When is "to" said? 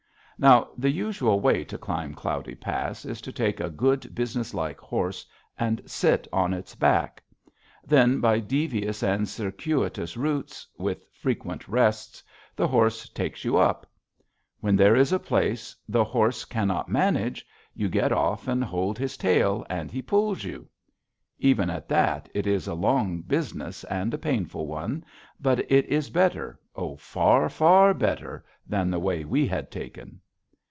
1.65-1.77, 3.21-3.31